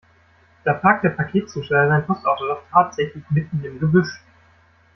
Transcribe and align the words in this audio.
Da 0.63 0.73
parkt 0.73 1.03
der 1.03 1.11
Paketzusteller 1.11 1.87
sein 1.87 2.07
Postauto 2.07 2.47
doch 2.47 2.63
tatsächlich 2.71 3.23
mitten 3.29 3.63
im 3.63 3.79
Gebüsch! 3.79 4.23